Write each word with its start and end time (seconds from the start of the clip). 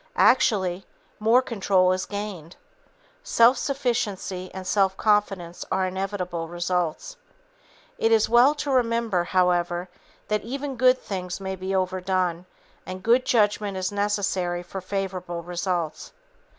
Actually, 0.17 0.83
more 1.19 1.43
control 1.43 1.91
is 1.91 2.07
gained. 2.07 2.55
Self 3.21 3.55
sufficiency 3.55 4.49
and 4.51 4.65
self 4.65 4.97
confidence 4.97 5.63
are 5.71 5.85
inevitable 5.85 6.47
results. 6.47 7.17
It 7.99 8.11
is 8.11 8.27
well 8.27 8.55
to 8.55 8.71
remember, 8.71 9.25
however, 9.25 9.89
that 10.27 10.41
even 10.41 10.75
good 10.75 10.97
things 10.97 11.39
may 11.39 11.55
be 11.55 11.75
overdone, 11.75 12.47
and 12.83 13.03
good 13.03 13.25
judgment 13.27 13.77
is 13.77 13.91
necessary 13.91 14.63
for 14.63 14.81
favorable 14.81 15.43
results. 15.43 16.13